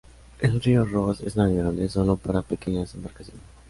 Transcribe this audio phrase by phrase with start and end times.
[0.39, 3.43] El río Ross es navegable solo para pequeñas embarcaciones.